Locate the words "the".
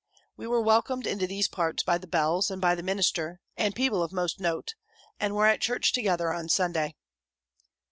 1.99-2.07, 2.73-2.81